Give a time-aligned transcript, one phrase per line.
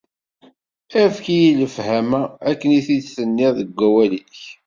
[1.03, 4.39] Efk-iyi lefhama, akken i t-id-tenniḍ deg wawal-ik!